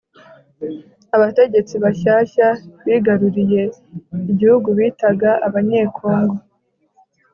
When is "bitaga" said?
4.79-5.29